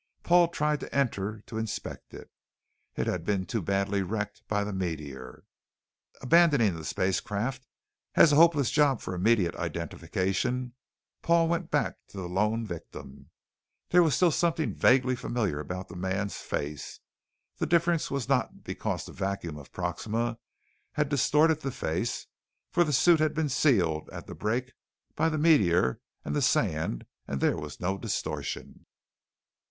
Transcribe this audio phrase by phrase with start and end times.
[0.23, 2.31] Paul tried to enter to inspect it.
[2.95, 5.43] It had been too badly wrecked by the meteor.
[6.23, 7.67] Abandoning the spacecraft
[8.15, 10.73] as a hopeless job for immediate identification,
[11.21, 13.29] Paul went back to the lone victim.
[13.89, 16.99] There was still something vaguely familiar about the man's face.
[17.59, 20.39] The difference was not because the vacuum of Proxima
[20.93, 22.25] had distorted the face,
[22.71, 24.73] for the suit had been sealed at the break
[25.15, 28.87] by the meteor and the sand and there was no distortion.